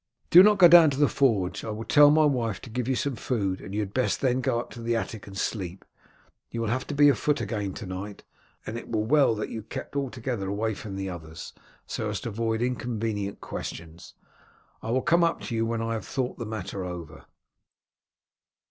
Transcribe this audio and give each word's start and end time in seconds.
Do 0.31 0.41
not 0.41 0.57
go 0.57 0.67
down 0.67 0.89
to 0.89 0.97
the 0.99 1.07
forge, 1.07 1.63
I 1.63 1.69
will 1.69 1.83
tell 1.83 2.09
my 2.09 2.25
wife 2.25 2.59
to 2.61 2.71
give 2.71 2.87
you 2.87 2.95
some 2.95 3.15
food, 3.15 3.61
and 3.61 3.71
you 3.75 3.81
had 3.81 3.93
best 3.93 4.19
then 4.19 4.41
go 4.41 4.59
up 4.59 4.71
to 4.71 4.81
the 4.81 4.95
attic 4.95 5.27
and 5.27 5.37
sleep. 5.37 5.85
You 6.49 6.61
will 6.61 6.69
have 6.69 6.87
to 6.87 6.95
be 6.95 7.07
afoot 7.07 7.39
again 7.39 7.75
to 7.75 7.85
night, 7.85 8.23
and 8.65 8.79
it 8.79 8.89
were 8.91 9.03
well 9.03 9.35
that 9.35 9.49
you 9.49 9.61
kept 9.61 9.95
altogether 9.95 10.47
away 10.49 10.73
from 10.73 10.95
the 10.95 11.07
others, 11.07 11.53
so 11.85 12.09
as 12.09 12.19
to 12.21 12.29
avoid 12.29 12.63
inconvenient 12.63 13.41
questions. 13.41 14.15
I 14.81 14.89
will 14.89 15.03
come 15.03 15.23
up 15.23 15.39
to 15.41 15.53
you 15.55 15.67
when 15.67 15.83
I 15.83 15.93
have 15.93 16.07
thought 16.07 16.39
the 16.39 16.47
matter 16.47 16.83
over." 16.83 17.25